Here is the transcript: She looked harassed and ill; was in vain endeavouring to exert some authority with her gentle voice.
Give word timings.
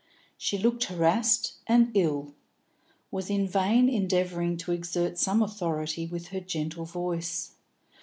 She 0.35 0.57
looked 0.57 0.85
harassed 0.85 1.57
and 1.67 1.91
ill; 1.93 2.33
was 3.11 3.29
in 3.29 3.47
vain 3.47 3.87
endeavouring 3.87 4.57
to 4.57 4.71
exert 4.71 5.19
some 5.19 5.43
authority 5.43 6.07
with 6.07 6.29
her 6.29 6.39
gentle 6.39 6.85
voice. 6.85 7.51